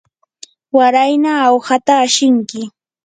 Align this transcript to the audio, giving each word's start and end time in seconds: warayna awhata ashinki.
warayna 0.77 1.31
awhata 1.47 1.93
ashinki. 2.05 2.61